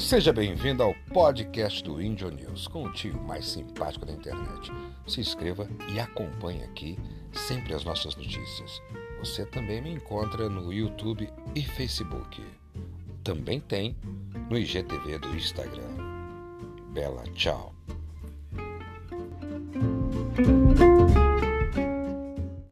[0.00, 4.72] Seja bem-vindo ao podcast do Índio News, com o tio mais simpático da internet.
[5.06, 6.98] Se inscreva e acompanhe aqui
[7.32, 8.82] sempre as nossas notícias.
[9.20, 12.42] Você também me encontra no YouTube e Facebook.
[13.22, 13.94] Também tem
[14.48, 15.94] no IGTV do Instagram.
[16.92, 17.74] Bela tchau.